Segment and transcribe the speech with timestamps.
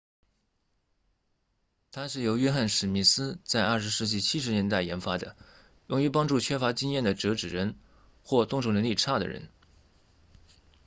[1.91, 5.35] 它是由约翰•史密斯 john smith 在20世纪70年代研发的
[5.85, 7.75] 用于帮助缺乏经验的折纸人
[8.23, 9.49] 或动手能力差的人